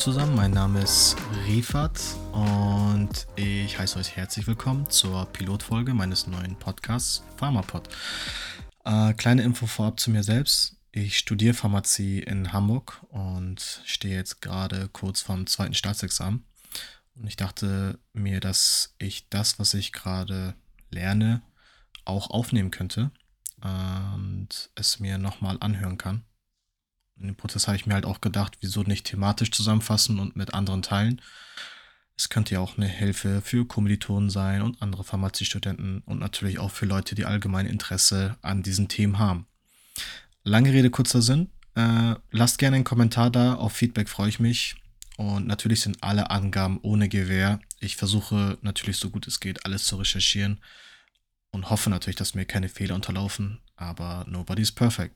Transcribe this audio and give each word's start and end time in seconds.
zusammen, 0.00 0.34
mein 0.34 0.52
Name 0.52 0.80
ist 0.80 1.14
Rifat 1.46 2.00
und 2.32 3.26
ich 3.36 3.78
heiße 3.78 3.98
euch 3.98 4.16
herzlich 4.16 4.46
willkommen 4.46 4.88
zur 4.88 5.26
Pilotfolge 5.26 5.92
meines 5.92 6.26
neuen 6.26 6.56
Podcasts 6.56 7.22
Pharmapod. 7.36 7.86
Äh, 8.86 9.12
kleine 9.12 9.42
Info 9.42 9.66
vorab 9.66 10.00
zu 10.00 10.10
mir 10.10 10.22
selbst. 10.22 10.78
Ich 10.90 11.18
studiere 11.18 11.52
Pharmazie 11.52 12.20
in 12.20 12.50
Hamburg 12.50 13.04
und 13.10 13.82
stehe 13.84 14.16
jetzt 14.16 14.40
gerade 14.40 14.88
kurz 14.88 15.20
vorm 15.20 15.46
zweiten 15.46 15.74
Staatsexamen. 15.74 16.44
Und 17.16 17.26
ich 17.26 17.36
dachte 17.36 17.98
mir, 18.14 18.40
dass 18.40 18.94
ich 18.96 19.28
das, 19.28 19.58
was 19.58 19.74
ich 19.74 19.92
gerade 19.92 20.54
lerne, 20.90 21.42
auch 22.06 22.30
aufnehmen 22.30 22.70
könnte 22.70 23.10
und 23.62 24.70
es 24.76 24.98
mir 24.98 25.18
nochmal 25.18 25.58
anhören 25.60 25.98
kann 25.98 26.24
in 27.20 27.26
dem 27.26 27.36
Prozess 27.36 27.66
habe 27.66 27.76
ich 27.76 27.86
mir 27.86 27.94
halt 27.94 28.06
auch 28.06 28.20
gedacht, 28.20 28.58
wieso 28.60 28.82
nicht 28.82 29.06
thematisch 29.06 29.50
zusammenfassen 29.50 30.18
und 30.18 30.36
mit 30.36 30.54
anderen 30.54 30.82
teilen. 30.82 31.20
Es 32.16 32.28
könnte 32.28 32.54
ja 32.54 32.60
auch 32.60 32.76
eine 32.76 32.88
Hilfe 32.88 33.40
für 33.42 33.66
Kommilitonen 33.66 34.30
sein 34.30 34.62
und 34.62 34.82
andere 34.82 35.04
Pharmaziestudenten 35.04 36.02
und 36.04 36.18
natürlich 36.18 36.58
auch 36.58 36.70
für 36.70 36.86
Leute, 36.86 37.14
die 37.14 37.24
allgemein 37.24 37.66
Interesse 37.66 38.36
an 38.42 38.62
diesen 38.62 38.88
Themen 38.88 39.18
haben. 39.18 39.46
Lange 40.44 40.72
Rede, 40.72 40.90
kurzer 40.90 41.22
Sinn. 41.22 41.50
Äh, 41.74 42.14
lasst 42.30 42.58
gerne 42.58 42.76
einen 42.76 42.84
Kommentar 42.84 43.30
da, 43.30 43.54
auf 43.54 43.72
Feedback 43.72 44.08
freue 44.08 44.28
ich 44.28 44.40
mich. 44.40 44.76
Und 45.16 45.46
natürlich 45.46 45.80
sind 45.82 46.02
alle 46.02 46.30
Angaben 46.30 46.78
ohne 46.82 47.08
Gewähr. 47.08 47.60
Ich 47.78 47.96
versuche 47.96 48.58
natürlich 48.62 48.96
so 48.96 49.10
gut 49.10 49.26
es 49.26 49.40
geht, 49.40 49.66
alles 49.66 49.84
zu 49.84 49.96
recherchieren 49.96 50.60
und 51.50 51.68
hoffe 51.70 51.90
natürlich, 51.90 52.16
dass 52.16 52.34
mir 52.34 52.44
keine 52.44 52.68
Fehler 52.68 52.94
unterlaufen. 52.94 53.60
Aber 53.76 54.24
nobody's 54.28 54.72
perfect. 54.72 55.14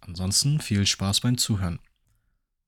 Ansonsten 0.00 0.60
viel 0.60 0.86
Spaß 0.86 1.20
beim 1.20 1.38
Zuhören. 1.38 1.78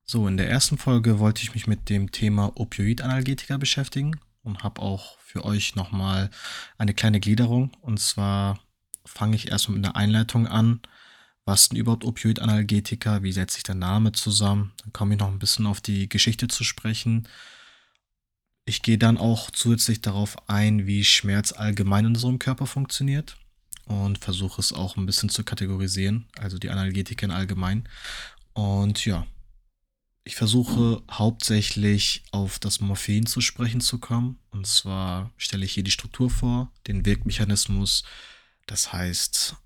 So, 0.04 0.26
in 0.26 0.36
der 0.36 0.50
ersten 0.50 0.78
Folge 0.78 1.18
wollte 1.18 1.42
ich 1.42 1.54
mich 1.54 1.66
mit 1.66 1.88
dem 1.88 2.10
Thema 2.10 2.52
Opioidanalgetika 2.56 3.56
beschäftigen 3.56 4.18
und 4.42 4.62
habe 4.62 4.82
auch 4.82 5.18
für 5.20 5.44
euch 5.44 5.74
nochmal 5.74 6.30
eine 6.76 6.94
kleine 6.94 7.20
Gliederung. 7.20 7.70
Und 7.80 8.00
zwar 8.00 8.60
fange 9.04 9.36
ich 9.36 9.50
erstmal 9.50 9.78
mit 9.78 9.86
einer 9.86 9.96
Einleitung 9.96 10.46
an. 10.46 10.80
Was 11.44 11.66
sind 11.66 11.76
überhaupt 11.76 12.04
Opioidanalgetika? 12.04 13.22
Wie 13.22 13.32
setzt 13.32 13.54
sich 13.54 13.62
der 13.62 13.74
Name 13.74 14.12
zusammen? 14.12 14.72
Dann 14.82 14.92
komme 14.92 15.14
ich 15.14 15.20
noch 15.20 15.28
ein 15.28 15.38
bisschen 15.38 15.66
auf 15.66 15.80
die 15.80 16.08
Geschichte 16.08 16.48
zu 16.48 16.64
sprechen. 16.64 17.28
Ich 18.64 18.82
gehe 18.82 18.98
dann 18.98 19.18
auch 19.18 19.50
zusätzlich 19.50 20.02
darauf 20.02 20.48
ein, 20.48 20.86
wie 20.86 21.04
Schmerz 21.04 21.52
allgemein 21.52 22.04
in 22.04 22.12
unserem 22.12 22.38
Körper 22.38 22.66
funktioniert 22.66 23.36
und 23.86 24.18
versuche 24.18 24.60
es 24.60 24.72
auch 24.72 24.96
ein 24.96 25.06
bisschen 25.06 25.28
zu 25.28 25.44
kategorisieren, 25.44 26.26
also 26.38 26.58
die 26.58 26.70
Analgetika 26.70 27.26
in 27.26 27.32
allgemein. 27.32 27.88
Und 28.52 29.04
ja, 29.04 29.26
ich 30.24 30.36
versuche 30.36 31.02
hauptsächlich 31.10 32.22
auf 32.30 32.58
das 32.58 32.80
Morphin 32.80 33.26
zu 33.26 33.40
sprechen 33.40 33.80
zu 33.80 33.98
kommen. 33.98 34.38
Und 34.50 34.66
zwar 34.66 35.30
stelle 35.36 35.64
ich 35.64 35.72
hier 35.72 35.82
die 35.82 35.90
Struktur 35.90 36.30
vor, 36.30 36.70
den 36.86 37.04
Wirkmechanismus. 37.04 38.04
Das 38.66 38.92
heißt, 38.92 39.56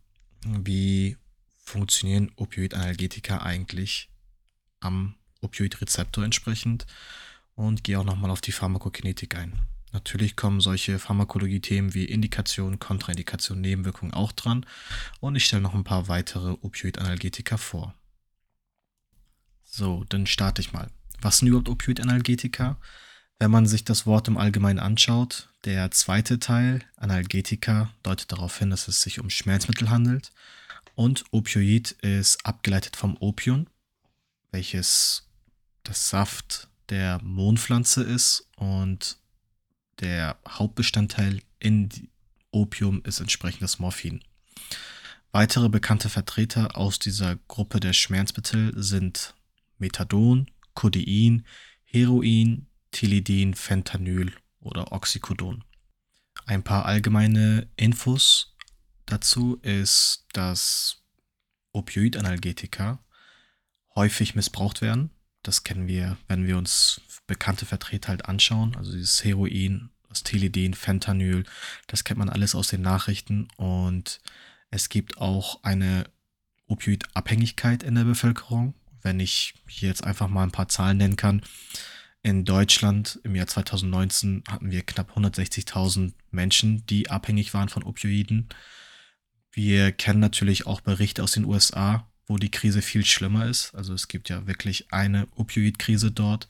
wie 0.46 1.16
funktionieren 1.58 2.32
Opioidanalgetika 2.36 3.42
eigentlich 3.42 4.08
am 4.80 5.16
Opioidrezeptor 5.40 6.24
entsprechend 6.24 6.86
und 7.54 7.84
gehe 7.84 7.98
auch 7.98 8.04
nochmal 8.04 8.30
auf 8.30 8.40
die 8.40 8.52
Pharmakokinetik 8.52 9.36
ein. 9.36 9.60
Natürlich 9.96 10.36
kommen 10.36 10.60
solche 10.60 10.98
Pharmakologie-Themen 10.98 11.94
wie 11.94 12.04
Indikation, 12.04 12.78
Kontraindikation, 12.78 13.62
Nebenwirkungen 13.62 14.12
auch 14.12 14.30
dran 14.32 14.66
und 15.20 15.36
ich 15.36 15.46
stelle 15.46 15.62
noch 15.62 15.74
ein 15.74 15.84
paar 15.84 16.06
weitere 16.08 16.50
Opioid-Analgetika 16.60 17.56
vor. 17.56 17.94
So, 19.64 20.04
dann 20.10 20.26
starte 20.26 20.60
ich 20.60 20.74
mal. 20.74 20.90
Was 21.22 21.38
sind 21.38 21.48
überhaupt 21.48 21.70
Opioid-Analgetika? 21.70 22.76
Wenn 23.38 23.50
man 23.50 23.64
sich 23.66 23.84
das 23.84 24.04
Wort 24.04 24.28
im 24.28 24.36
Allgemeinen 24.36 24.80
anschaut, 24.80 25.48
der 25.64 25.90
zweite 25.92 26.38
Teil, 26.38 26.84
Analgetika, 26.96 27.88
deutet 28.02 28.32
darauf 28.32 28.58
hin, 28.58 28.68
dass 28.68 28.88
es 28.88 29.00
sich 29.00 29.18
um 29.18 29.30
Schmerzmittel 29.30 29.88
handelt. 29.88 30.30
Und 30.94 31.24
Opioid 31.30 31.92
ist 32.02 32.44
abgeleitet 32.44 32.96
vom 32.96 33.16
Opium, 33.18 33.66
welches 34.50 35.26
das 35.84 36.10
Saft 36.10 36.68
der 36.90 37.18
Mohnpflanze 37.22 38.02
ist 38.02 38.46
und 38.56 39.16
der 40.00 40.38
Hauptbestandteil 40.48 41.40
in 41.58 41.88
Opium 42.50 43.02
ist 43.04 43.20
entsprechend 43.20 43.62
das 43.62 43.78
Morphin. 43.78 44.22
Weitere 45.32 45.68
bekannte 45.68 46.08
Vertreter 46.08 46.76
aus 46.76 46.98
dieser 46.98 47.36
Gruppe 47.48 47.80
der 47.80 47.92
Schmerzmittel 47.92 48.72
sind 48.82 49.34
Methadon, 49.78 50.50
Codein, 50.74 51.46
Heroin, 51.84 52.66
Tilidin, 52.90 53.54
Fentanyl 53.54 54.32
oder 54.60 54.92
Oxycodon. 54.92 55.64
Ein 56.46 56.62
paar 56.62 56.86
allgemeine 56.86 57.68
Infos 57.76 58.56
dazu 59.04 59.56
ist, 59.62 60.26
dass 60.32 61.02
Opioidanalgetika 61.72 63.04
häufig 63.94 64.34
missbraucht 64.34 64.80
werden. 64.80 65.10
Das 65.46 65.62
kennen 65.62 65.86
wir, 65.86 66.16
wenn 66.26 66.46
wir 66.46 66.58
uns 66.58 67.00
bekannte 67.28 67.66
Vertreter 67.66 68.08
halt 68.08 68.24
anschauen. 68.24 68.74
Also 68.76 68.92
dieses 68.92 69.22
Heroin, 69.24 69.90
das 70.08 70.24
Teledin, 70.24 70.74
Fentanyl, 70.74 71.44
das 71.86 72.02
kennt 72.02 72.18
man 72.18 72.28
alles 72.28 72.56
aus 72.56 72.66
den 72.66 72.82
Nachrichten. 72.82 73.46
Und 73.56 74.20
es 74.70 74.88
gibt 74.88 75.18
auch 75.18 75.62
eine 75.62 76.10
Opioidabhängigkeit 76.66 77.84
in 77.84 77.94
der 77.94 78.04
Bevölkerung. 78.04 78.74
Wenn 79.02 79.20
ich 79.20 79.54
hier 79.68 79.88
jetzt 79.88 80.02
einfach 80.02 80.26
mal 80.26 80.42
ein 80.42 80.50
paar 80.50 80.68
Zahlen 80.68 80.96
nennen 80.96 81.16
kann. 81.16 81.42
In 82.22 82.44
Deutschland 82.44 83.20
im 83.22 83.36
Jahr 83.36 83.46
2019 83.46 84.42
hatten 84.48 84.72
wir 84.72 84.82
knapp 84.82 85.16
160.000 85.16 86.12
Menschen, 86.32 86.84
die 86.86 87.08
abhängig 87.08 87.54
waren 87.54 87.68
von 87.68 87.84
Opioiden. 87.84 88.48
Wir 89.52 89.92
kennen 89.92 90.18
natürlich 90.18 90.66
auch 90.66 90.80
Berichte 90.80 91.22
aus 91.22 91.30
den 91.32 91.44
USA, 91.44 92.10
wo 92.26 92.36
die 92.36 92.50
Krise 92.50 92.82
viel 92.82 93.04
schlimmer 93.04 93.46
ist. 93.46 93.74
Also 93.74 93.94
es 93.94 94.08
gibt 94.08 94.28
ja 94.28 94.46
wirklich 94.46 94.92
eine 94.92 95.28
Opioidkrise 95.36 96.10
dort. 96.10 96.48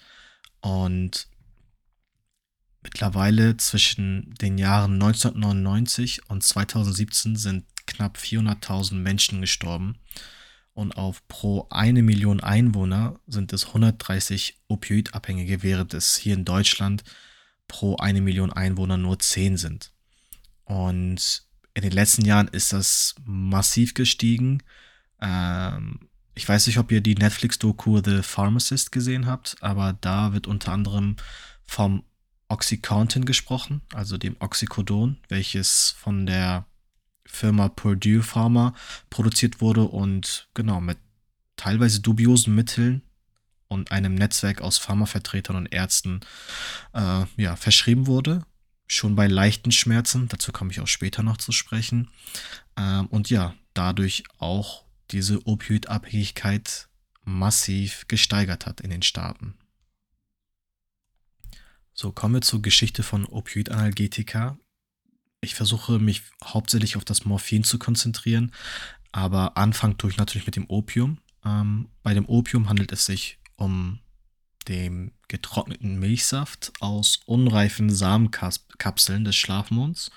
Und 0.60 1.28
mittlerweile 2.82 3.56
zwischen 3.56 4.34
den 4.40 4.58
Jahren 4.58 4.94
1999 4.94 6.28
und 6.30 6.42
2017 6.42 7.36
sind 7.36 7.64
knapp 7.86 8.16
400.000 8.18 8.94
Menschen 8.94 9.40
gestorben. 9.40 9.98
Und 10.72 10.96
auf 10.96 11.26
pro 11.28 11.66
eine 11.70 12.02
Million 12.02 12.40
Einwohner 12.40 13.18
sind 13.26 13.52
es 13.52 13.68
130 13.68 14.58
Opioidabhängige, 14.68 15.62
während 15.62 15.94
es 15.94 16.16
hier 16.16 16.34
in 16.34 16.44
Deutschland 16.44 17.02
pro 17.66 17.96
eine 17.96 18.20
Million 18.20 18.52
Einwohner 18.52 18.98
nur 18.98 19.18
10 19.18 19.56
sind. 19.56 19.92
Und 20.64 21.44
in 21.74 21.82
den 21.82 21.92
letzten 21.92 22.24
Jahren 22.24 22.48
ist 22.48 22.72
das 22.72 23.14
massiv 23.24 23.94
gestiegen. 23.94 24.62
Ähm, 25.20 26.08
ich 26.34 26.48
weiß 26.48 26.66
nicht, 26.66 26.78
ob 26.78 26.92
ihr 26.92 27.00
die 27.00 27.14
Netflix-Doku 27.14 28.02
The 28.04 28.22
Pharmacist 28.22 28.92
gesehen 28.92 29.26
habt, 29.26 29.56
aber 29.60 29.94
da 30.00 30.32
wird 30.32 30.46
unter 30.46 30.72
anderem 30.72 31.16
vom 31.64 32.04
Oxycontin 32.48 33.24
gesprochen, 33.24 33.80
also 33.94 34.18
dem 34.18 34.36
Oxycodon, 34.38 35.18
welches 35.28 35.94
von 35.98 36.26
der 36.26 36.66
Firma 37.24 37.68
Purdue 37.68 38.22
Pharma 38.22 38.74
produziert 39.10 39.60
wurde 39.60 39.82
und 39.82 40.48
genau 40.54 40.80
mit 40.80 40.98
teilweise 41.56 42.00
dubiosen 42.00 42.54
Mitteln 42.54 43.02
und 43.68 43.90
einem 43.90 44.14
Netzwerk 44.14 44.60
aus 44.60 44.78
Pharmavertretern 44.78 45.56
und 45.56 45.72
Ärzten 45.72 46.20
äh, 46.92 47.24
ja, 47.36 47.56
verschrieben 47.56 48.06
wurde. 48.06 48.44
Schon 48.86 49.16
bei 49.16 49.26
leichten 49.26 49.72
Schmerzen, 49.72 50.28
dazu 50.28 50.52
komme 50.52 50.70
ich 50.70 50.80
auch 50.80 50.86
später 50.86 51.24
noch 51.24 51.38
zu 51.38 51.50
sprechen. 51.50 52.08
Ähm, 52.76 53.06
und 53.06 53.30
ja, 53.30 53.54
dadurch 53.74 54.22
auch 54.38 54.85
diese 55.10 55.46
Opioidabhängigkeit 55.46 56.88
massiv 57.24 58.06
gesteigert 58.08 58.66
hat 58.66 58.80
in 58.80 58.90
den 58.90 59.02
Staaten. 59.02 59.54
So, 61.92 62.12
kommen 62.12 62.34
wir 62.34 62.42
zur 62.42 62.62
Geschichte 62.62 63.02
von 63.02 63.24
Opioidanalgetika. 63.24 64.58
Ich 65.40 65.54
versuche 65.54 65.98
mich 65.98 66.22
hauptsächlich 66.44 66.96
auf 66.96 67.04
das 67.04 67.24
Morphin 67.24 67.64
zu 67.64 67.78
konzentrieren, 67.78 68.52
aber 69.12 69.56
anfangen 69.56 69.96
tue 69.96 70.10
ich 70.10 70.16
natürlich 70.16 70.46
mit 70.46 70.56
dem 70.56 70.68
Opium. 70.68 71.18
Ähm, 71.44 71.88
bei 72.02 72.14
dem 72.14 72.26
Opium 72.26 72.68
handelt 72.68 72.92
es 72.92 73.06
sich 73.06 73.38
um 73.56 74.00
den 74.68 75.12
getrockneten 75.28 75.98
Milchsaft 75.98 76.72
aus 76.80 77.20
unreifen 77.24 77.90
Samenkapseln 77.90 79.24
des 79.24 79.36
Schlafmonds. 79.36 80.10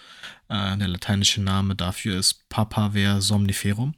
Äh, 0.50 0.78
der 0.78 0.88
lateinische 0.88 1.42
Name 1.42 1.76
dafür 1.76 2.18
ist 2.18 2.50
Papaver 2.50 3.22
somniferum. 3.22 3.96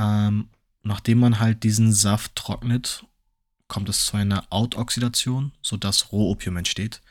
Ähm, 0.00 0.48
nachdem 0.82 1.18
man 1.18 1.38
halt 1.38 1.62
diesen 1.62 1.92
Saft 1.92 2.34
trocknet, 2.34 3.04
kommt 3.68 3.88
es 3.88 4.06
zu 4.06 4.16
einer 4.16 4.46
Autoxidation, 4.50 5.52
sodass 5.62 6.10
Rohopium 6.10 6.56
entsteht. 6.56 7.02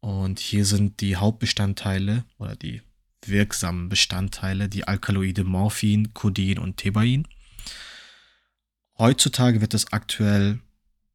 Und 0.00 0.40
hier 0.40 0.64
sind 0.64 1.00
die 1.00 1.16
Hauptbestandteile 1.16 2.24
oder 2.38 2.56
die 2.56 2.82
wirksamen 3.24 3.88
Bestandteile 3.88 4.68
die 4.68 4.86
Alkaloide 4.86 5.44
Morphin, 5.44 6.14
Codein 6.14 6.58
und 6.58 6.78
Thebain. 6.78 7.26
Heutzutage 8.96 9.60
wird 9.60 9.74
es 9.74 9.92
aktuell 9.92 10.60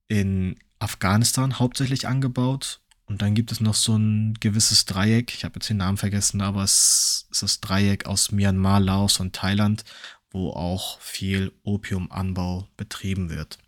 in 0.07 0.57
Afghanistan 0.80 1.59
hauptsächlich 1.59 2.07
angebaut. 2.07 2.81
Und 3.06 3.21
dann 3.21 3.35
gibt 3.35 3.51
es 3.51 3.59
noch 3.59 3.74
so 3.74 3.97
ein 3.97 4.35
gewisses 4.39 4.85
Dreieck, 4.85 5.33
ich 5.33 5.44
habe 5.44 5.56
jetzt 5.56 5.69
den 5.69 5.77
Namen 5.77 5.97
vergessen, 5.97 6.41
aber 6.41 6.63
es 6.63 7.27
ist 7.31 7.44
das 7.44 7.59
Dreieck 7.59 8.06
aus 8.06 8.31
Myanmar, 8.31 8.80
Laos 8.80 9.19
und 9.19 9.35
Thailand, 9.35 9.83
wo 10.33 10.50
auch 10.50 11.00
viel 11.00 11.53
Opiumanbau 11.63 12.68
betrieben 12.75 13.30
wird. 13.30 13.59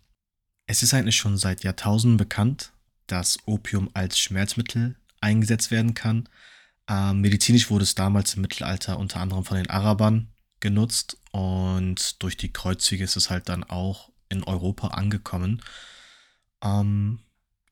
Es 0.66 0.82
ist 0.82 0.92
eigentlich 0.92 1.16
schon 1.16 1.38
seit 1.38 1.64
Jahrtausenden 1.64 2.16
bekannt, 2.16 2.72
dass 3.06 3.38
Opium 3.46 3.88
als 3.94 4.18
Schmerzmittel 4.18 4.96
eingesetzt 5.20 5.70
werden 5.70 5.94
kann. 5.94 6.28
Ähm, 6.88 7.20
medizinisch 7.20 7.70
wurde 7.70 7.84
es 7.84 7.94
damals 7.94 8.34
im 8.34 8.42
Mittelalter 8.42 8.98
unter 8.98 9.20
anderem 9.20 9.44
von 9.44 9.56
den 9.56 9.70
Arabern 9.70 10.28
genutzt 10.60 11.18
und 11.30 12.22
durch 12.22 12.36
die 12.36 12.52
Kreuzzüge 12.52 13.04
ist 13.04 13.16
es 13.16 13.30
halt 13.30 13.48
dann 13.48 13.64
auch 13.64 14.10
in 14.28 14.42
Europa 14.42 14.88
angekommen. 14.88 15.62
Ähm, 16.62 17.20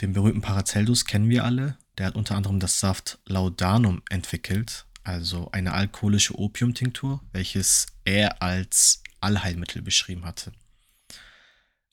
den 0.01 0.13
berühmten 0.13 0.41
Paracelsus 0.41 1.05
kennen 1.05 1.29
wir 1.29 1.45
alle. 1.45 1.79
Der 1.99 2.07
hat 2.07 2.17
unter 2.17 2.37
anderem 2.37 2.61
das 2.61 2.81
Saft 2.81 3.19
Laudanum 3.27 4.03
entwickelt, 4.11 4.87
also 5.05 5.51
eine 5.53 5.73
alkoholische 5.73 6.39
Opiumtinktur, 6.39 7.23
welches 7.33 7.87
er 8.05 8.43
als 8.43 9.03
Allheilmittel 9.21 9.83
beschrieben 9.83 10.25
hatte. 10.25 10.53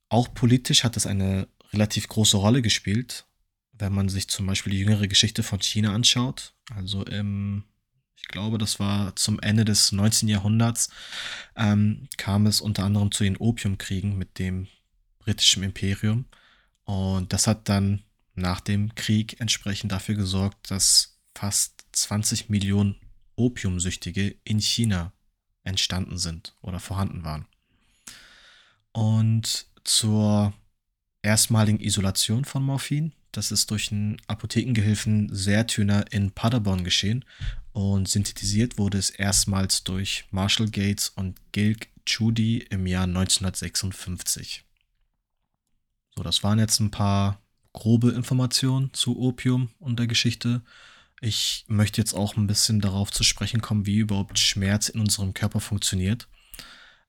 Auch 0.09 0.33
politisch 0.33 0.83
hat 0.83 0.97
es 0.97 1.05
eine 1.05 1.47
relativ 1.71 2.07
große 2.07 2.37
Rolle 2.37 2.61
gespielt, 2.61 3.25
wenn 3.73 3.93
man 3.93 4.09
sich 4.09 4.27
zum 4.27 4.45
Beispiel 4.45 4.71
die 4.71 4.79
jüngere 4.79 5.07
Geschichte 5.07 5.43
von 5.43 5.61
China 5.61 5.93
anschaut. 5.93 6.53
Also 6.73 7.05
im, 7.05 7.63
ich 8.15 8.27
glaube, 8.27 8.57
das 8.57 8.79
war 8.79 9.15
zum 9.15 9.39
Ende 9.39 9.65
des 9.65 9.91
19. 9.91 10.27
Jahrhunderts, 10.27 10.89
ähm, 11.55 12.07
kam 12.17 12.45
es 12.45 12.61
unter 12.61 12.83
anderem 12.83 13.11
zu 13.11 13.23
den 13.23 13.37
Opiumkriegen 13.37 14.17
mit 14.17 14.39
dem 14.39 14.67
britischen 15.19 15.63
Imperium. 15.63 16.25
Und 16.83 17.31
das 17.31 17.47
hat 17.47 17.69
dann 17.69 18.03
nach 18.35 18.59
dem 18.59 18.95
Krieg 18.95 19.39
entsprechend 19.39 19.91
dafür 19.91 20.15
gesorgt, 20.15 20.71
dass 20.71 21.19
fast 21.35 21.80
20 21.91 22.49
Millionen 22.49 22.95
Opiumsüchtige 23.35 24.35
in 24.43 24.59
China 24.59 25.13
entstanden 25.63 26.17
sind 26.17 26.55
oder 26.61 26.79
vorhanden 26.79 27.23
waren. 27.23 27.45
Und 28.91 29.67
zur 29.83 30.53
erstmaligen 31.21 31.79
Isolation 31.79 32.45
von 32.45 32.63
Morphin, 32.63 33.13
das 33.31 33.51
ist 33.51 33.71
durch 33.71 33.91
einen 33.91 34.17
Apothekengehilfen 34.27 35.33
Sertüner 35.33 36.11
in 36.11 36.31
Paderborn 36.31 36.83
geschehen 36.83 37.23
und 37.71 38.09
synthetisiert 38.09 38.77
wurde 38.77 38.97
es 38.97 39.09
erstmals 39.09 39.83
durch 39.83 40.25
Marshall 40.31 40.69
Gates 40.69 41.09
und 41.09 41.39
Gilk 41.53 41.87
Judy 42.05 42.57
im 42.69 42.87
Jahr 42.87 43.03
1956. 43.03 44.63
So, 46.15 46.23
das 46.23 46.43
waren 46.43 46.59
jetzt 46.59 46.79
ein 46.79 46.91
paar 46.91 47.41
grobe 47.73 48.11
Informationen 48.11 48.93
zu 48.93 49.17
Opium 49.17 49.69
und 49.79 49.97
der 49.97 50.07
Geschichte. 50.07 50.61
Ich 51.23 51.65
möchte 51.67 52.01
jetzt 52.01 52.15
auch 52.15 52.35
ein 52.35 52.47
bisschen 52.47 52.81
darauf 52.81 53.11
zu 53.11 53.23
sprechen 53.23 53.61
kommen, 53.61 53.85
wie 53.85 53.99
überhaupt 53.99 54.39
Schmerz 54.39 54.89
in 54.89 54.99
unserem 54.99 55.35
Körper 55.35 55.59
funktioniert. 55.59 56.27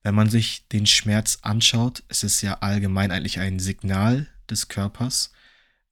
Wenn 0.03 0.13
man 0.13 0.29
sich 0.29 0.67
den 0.67 0.85
Schmerz 0.85 1.39
anschaut, 1.41 2.03
es 2.09 2.23
ist 2.23 2.41
ja 2.43 2.59
allgemein 2.59 3.09
eigentlich 3.09 3.39
ein 3.39 3.57
Signal 3.57 4.27
des 4.47 4.67
Körpers, 4.67 5.31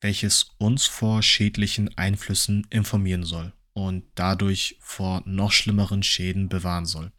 welches 0.02 0.52
uns 0.60 0.86
vor 0.86 1.24
schädlichen 1.24 1.98
Einflüssen 1.98 2.68
informieren 2.70 3.24
soll 3.24 3.54
und 3.74 4.04
dadurch 4.14 4.78
vor 4.82 5.24
noch 5.26 5.52
schlimmeren 5.52 6.04
Schäden 6.04 6.48
bewahren 6.48 6.86
soll. 6.86 7.12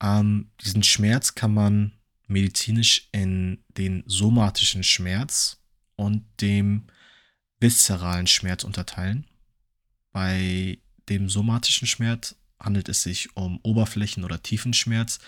Ähm, 0.00 0.52
diesen 0.62 0.84
Schmerz 0.84 1.34
kann 1.34 1.52
man 1.52 1.92
medizinisch 2.28 3.08
in 3.10 3.64
den 3.68 4.04
somatischen 4.06 4.84
Schmerz 4.84 5.60
und 5.96 6.24
dem 6.40 6.86
viszeralen 7.58 8.28
Schmerz 8.28 8.62
unterteilen. 8.62 9.26
Bei 10.12 10.78
dem 11.08 11.28
somatischen 11.28 11.86
Schmerz 11.86 12.36
handelt 12.58 12.88
es 12.88 13.02
sich 13.02 13.36
um 13.36 13.60
Oberflächen- 13.62 14.24
oder 14.24 14.42
Tiefenschmerz, 14.42 15.18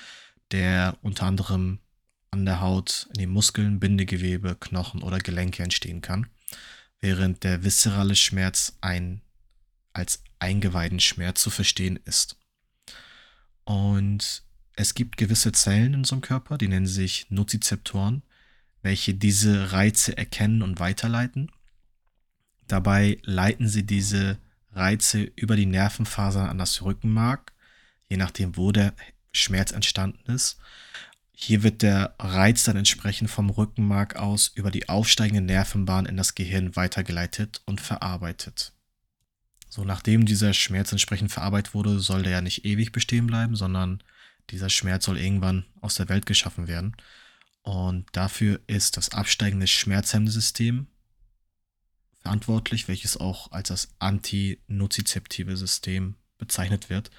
der 0.50 0.98
unter 1.02 1.26
anderem 1.26 1.78
an 2.30 2.44
der 2.44 2.60
Haut, 2.60 3.08
in 3.14 3.20
den 3.20 3.30
Muskeln, 3.30 3.80
Bindegewebe, 3.80 4.56
Knochen 4.58 5.02
oder 5.02 5.18
Gelenke 5.18 5.62
entstehen 5.62 6.00
kann, 6.00 6.26
während 7.00 7.44
der 7.44 7.64
viszerale 7.64 8.16
Schmerz 8.16 8.76
ein 8.80 9.22
als 9.92 10.22
Eingeweidenschmerz 10.38 11.42
zu 11.42 11.50
verstehen 11.50 11.98
ist. 12.04 12.36
Und 13.64 14.44
es 14.76 14.94
gibt 14.94 15.16
gewisse 15.16 15.52
Zellen 15.52 15.94
in 15.94 16.00
unserem 16.00 16.20
Körper, 16.20 16.58
die 16.58 16.68
nennen 16.68 16.86
sich 16.86 17.26
Nozizeptoren, 17.30 18.22
welche 18.82 19.14
diese 19.14 19.72
Reize 19.72 20.16
erkennen 20.16 20.62
und 20.62 20.80
weiterleiten. 20.80 21.50
Dabei 22.66 23.18
leiten 23.22 23.68
sie 23.68 23.84
diese 23.84 24.38
Reize 24.72 25.22
über 25.36 25.56
die 25.56 25.66
Nervenfasern 25.66 26.48
an 26.48 26.58
das 26.58 26.82
Rückenmark, 26.82 27.52
je 28.08 28.16
nachdem, 28.16 28.56
wo 28.56 28.72
der 28.72 28.94
Schmerz 29.32 29.72
entstanden 29.72 30.30
ist. 30.30 30.58
Hier 31.32 31.62
wird 31.62 31.82
der 31.82 32.14
Reiz 32.18 32.64
dann 32.64 32.76
entsprechend 32.76 33.30
vom 33.30 33.48
Rückenmark 33.48 34.16
aus 34.16 34.48
über 34.48 34.70
die 34.70 34.88
aufsteigende 34.88 35.40
Nervenbahn 35.40 36.06
in 36.06 36.16
das 36.16 36.34
Gehirn 36.34 36.76
weitergeleitet 36.76 37.62
und 37.64 37.80
verarbeitet. 37.80 38.72
So, 39.68 39.84
nachdem 39.84 40.26
dieser 40.26 40.52
Schmerz 40.52 40.92
entsprechend 40.92 41.30
verarbeitet 41.30 41.74
wurde, 41.74 42.00
soll 42.00 42.24
der 42.24 42.32
ja 42.32 42.40
nicht 42.40 42.64
ewig 42.64 42.92
bestehen 42.92 43.26
bleiben, 43.26 43.56
sondern 43.56 44.02
dieser 44.50 44.68
Schmerz 44.68 45.04
soll 45.04 45.16
irgendwann 45.16 45.64
aus 45.80 45.94
der 45.94 46.08
Welt 46.08 46.26
geschaffen 46.26 46.66
werden. 46.66 46.96
Und 47.62 48.06
dafür 48.12 48.60
ist 48.66 48.96
das 48.96 49.10
absteigende 49.10 49.66
schmerzhemmende 49.66 50.32
System 50.32 50.88
verantwortlich, 52.20 52.88
welches 52.88 53.16
auch 53.16 53.52
als 53.52 53.68
das 53.68 53.88
antinozizeptive 53.98 55.56
System 55.56 56.16
bezeichnet 56.38 56.90
wird. 56.90 57.10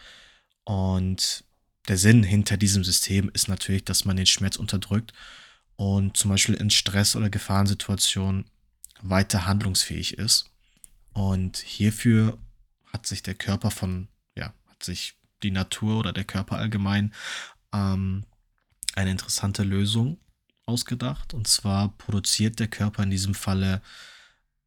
Und 0.63 1.44
der 1.88 1.98
Sinn 1.98 2.24
hinter 2.24 2.57
diesem 2.57 2.83
System 2.83 3.30
ist 3.33 3.48
natürlich, 3.48 3.83
dass 3.83 4.06
man 4.06 4.18
den 4.18 4.27
Schmerz 4.27 4.56
unterdrückt 4.56 5.13
und 5.75 6.15
zum 6.15 6.30
Beispiel 6.30 6.56
in 6.56 6.69
Stress- 6.69 7.15
oder 7.15 7.30
Gefahrensituationen 7.30 8.45
weiter 9.01 9.45
handlungsfähig 9.45 10.18
ist. 10.18 10.51
Und 11.13 11.57
hierfür 11.57 12.38
hat 12.86 13.07
sich 13.07 13.24
der 13.24 13.36
Körper 13.36 13.71
von, 13.71 14.07
ja, 14.36 14.53
hat 14.69 14.83
sich 14.83 15.15
die 15.44 15.51
Natur 15.51 15.98
oder 15.98 16.13
der 16.13 16.24
Körper 16.24 16.57
allgemein 16.57 17.13
ähm, 17.74 18.25
eine 18.96 19.12
interessante 19.12 19.63
Lösung 19.63 20.20
ausgedacht. 20.65 21.34
Und 21.34 21.48
zwar 21.48 21.89
produziert 21.98 22.60
der 22.60 22.67
Körper 22.67 23.03
in 23.03 23.10
diesem 23.10 23.34
Falle 23.34 23.81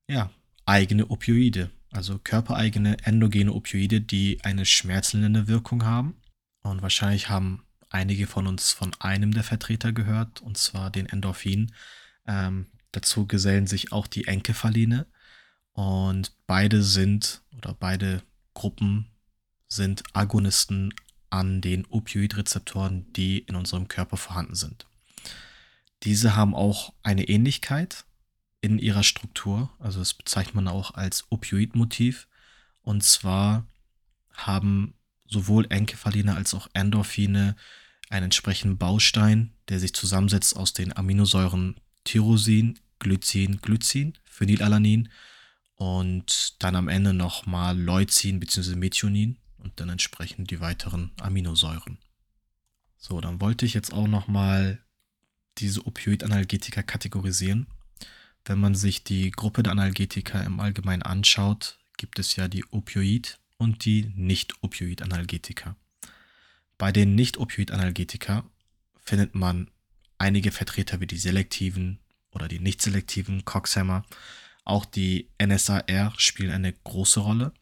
ja, 0.09 0.31
eigene 0.67 1.11
Opioide, 1.11 1.71
also 1.91 2.19
körpereigene 2.19 2.99
endogene 3.05 3.53
Opioide, 3.53 4.01
die 4.01 4.41
eine 4.43 4.67
schmerzlindernde 4.67 5.49
Wirkung 5.49 5.85
haben. 5.85 6.17
Und 6.63 6.83
wahrscheinlich 6.83 7.29
haben 7.29 7.65
einige 7.91 8.27
von 8.27 8.47
uns 8.47 8.73
von 8.73 8.93
einem 8.99 9.33
der 9.33 9.45
Vertreter 9.45 9.93
gehört, 9.93 10.41
und 10.41 10.57
zwar 10.57 10.91
den 10.91 11.07
Endorphin. 11.07 11.73
Ähm, 12.27 12.67
dazu 12.93 13.27
gesellen 13.27 13.67
sich 13.67 13.93
auch 13.93 14.07
die 14.07 14.27
Enkephaline. 14.27 15.07
Und 15.73 16.33
beide 16.47 16.83
sind, 16.83 17.43
oder 17.57 17.75
beide 17.75 18.23
Gruppen 18.55 19.11
sind 19.69 20.03
Agonisten 20.13 20.95
an 21.31 21.61
den 21.61 21.85
Opioidrezeptoren, 21.87 23.13
die 23.13 23.39
in 23.39 23.57
unserem 23.57 23.89
Körper 23.89 24.17
vorhanden 24.17 24.55
sind. 24.55 24.87
Diese 26.05 26.37
haben 26.37 26.55
auch 26.55 26.93
eine 27.03 27.29
Ähnlichkeit 27.29 28.05
in 28.65 28.79
ihrer 28.79 29.03
Struktur, 29.03 29.71
also 29.79 29.99
das 29.99 30.15
bezeichnet 30.15 30.55
man 30.55 30.69
auch 30.69 30.95
als 30.95 31.27
Opioidmotiv. 31.29 32.27
Und 32.81 33.05
zwar 33.05 33.67
haben 34.33 34.95
sowohl 35.27 35.67
Enkephaline 35.69 36.35
als 36.35 36.55
auch 36.55 36.69
Endorphine 36.73 37.57
einen 38.09 38.25
entsprechenden 38.25 38.79
Baustein, 38.79 39.53
der 39.69 39.81
sich 39.81 39.93
zusammensetzt 39.93 40.57
aus 40.57 40.73
den 40.73 40.97
Aminosäuren 40.97 41.77
Tyrosin, 42.05 42.79
Glycin, 43.01 43.61
Glycin, 43.61 44.15
Phenylalanin 44.25 45.11
und 45.75 46.57
dann 46.63 46.75
am 46.75 46.89
Ende 46.89 47.13
nochmal 47.13 47.79
Leucin 47.79 48.41
bzw. 48.41 48.77
Methionin 48.77 49.37
und 49.59 49.79
dann 49.79 49.91
entsprechend 49.91 50.51
die 50.51 50.61
weiteren 50.61 51.11
Aminosäuren. 51.21 51.99
So, 52.97 53.21
dann 53.21 53.43
wollte 53.43 53.67
ich 53.67 53.75
jetzt 53.75 53.93
auch 53.93 54.07
nochmal 54.07 54.83
diese 55.59 55.87
Opioid-Analgetika 55.87 56.83
kategorisieren. 56.83 57.67
Wenn 58.45 58.61
man 58.61 58.75
sich 58.75 59.05
die 59.05 59.31
Gruppe 59.31 59.63
der 59.63 59.73
Analgetika 59.73 60.43
im 60.43 60.61
Allgemeinen 60.61 61.03
anschaut, 61.03 61.79
gibt 61.97 62.19
es 62.19 62.37
ja 62.37 62.47
die 62.49 62.65
Opioid- 62.67 63.39
und 63.57 63.87
die 63.87 64.13
Nicht-Opioid-Analgetika. 64.15 65.77
Bei 66.77 66.93
den 66.93 67.15
Nicht-Opioid-Analgetika 67.15 68.45
findet 69.01 69.35
man 69.35 69.71
einige 70.19 70.53
Vertreter 70.53 71.01
wie 71.01 71.07
die 71.07 71.17
selektiven 71.17 72.01
oder 72.33 72.49
die 72.49 72.59
nicht 72.59 72.83
selektiven 72.83 73.45
Coxhammer. 73.45 74.05
Auch 74.65 74.85
die 74.85 75.31
NSAR 75.43 76.13
spielen 76.19 76.51
eine 76.51 76.73
große 76.73 77.21
Rolle. 77.21 77.53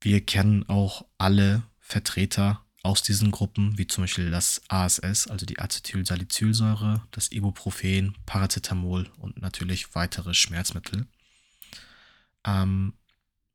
Wir 0.00 0.24
kennen 0.24 0.68
auch 0.68 1.06
alle 1.16 1.62
Vertreter 1.78 2.65
aus 2.86 3.02
diesen 3.02 3.32
Gruppen, 3.32 3.76
wie 3.78 3.88
zum 3.88 4.04
Beispiel 4.04 4.30
das 4.30 4.62
ASS, 4.68 5.26
also 5.26 5.44
die 5.44 5.58
Acetylsalicylsäure, 5.58 7.02
das 7.10 7.32
Ibuprofen, 7.32 8.14
Paracetamol 8.26 9.10
und 9.18 9.42
natürlich 9.42 9.94
weitere 9.96 10.34
Schmerzmittel. 10.34 11.06
Ähm, 12.44 12.94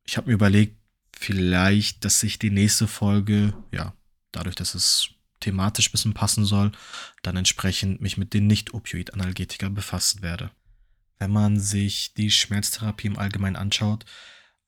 ich 0.04 0.18
habe 0.18 0.28
mir 0.28 0.34
überlegt, 0.34 0.76
vielleicht, 1.16 2.04
dass 2.04 2.20
sich 2.20 2.38
die 2.38 2.50
nächste 2.50 2.86
Folge, 2.86 3.54
ja, 3.70 3.94
dadurch, 4.32 4.56
dass 4.56 4.74
es 4.74 5.08
thematisch 5.40 5.88
ein 5.88 5.92
bisschen 5.92 6.14
passen 6.14 6.44
soll, 6.44 6.72
dann 7.22 7.36
entsprechend 7.36 8.02
mich 8.02 8.18
mit 8.18 8.34
den 8.34 8.46
Nicht-Opioid-Analgetika 8.46 9.70
befassen 9.70 10.22
werde. 10.22 10.50
Wenn 11.18 11.30
man 11.30 11.58
sich 11.58 12.12
die 12.14 12.30
Schmerztherapie 12.30 13.06
im 13.06 13.18
Allgemeinen 13.18 13.56
anschaut, 13.56 14.04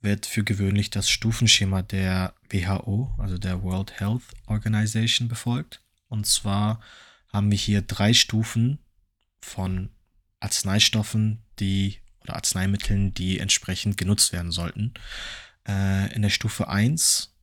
wird 0.05 0.27
für 0.27 0.45
gewöhnlich 0.45 0.91
das 0.91 1.11
Stufenschema 1.11 1.83
der 1.83 2.35
WHO, 2.51 3.15
also 3.19 3.39
der 3.39 3.63
World 3.63 3.99
Health 3.99 4.23
Organization, 4.47 5.29
befolgt. 5.29 5.83
Und 6.09 6.27
zwar 6.27 6.81
haben 7.33 7.51
wir 7.51 7.59
hier 7.59 7.83
drei 7.83 8.15
Stufen 8.15 8.79
von 9.41 9.91
Arzneistoffen, 10.41 11.43
die 11.59 11.99
oder 12.21 12.37
Arzneimitteln, 12.37 13.13
die 13.15 13.39
entsprechend 13.39 13.97
genutzt 13.97 14.33
werden 14.33 14.53
sollten. 14.53 14.95
Äh, 15.67 16.15
in 16.15 16.23
der 16.23 16.31
Stufe 16.31 16.69
1 16.69 17.35